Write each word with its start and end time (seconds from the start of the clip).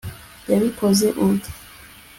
yabikoze 0.51 1.07
ubwe 1.23 1.47